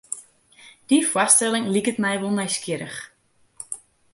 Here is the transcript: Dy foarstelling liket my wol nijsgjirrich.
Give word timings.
Dy 0.87 0.97
foarstelling 1.11 1.65
liket 1.73 1.97
my 2.03 2.13
wol 2.19 2.33
nijsgjirrich. 2.35 2.99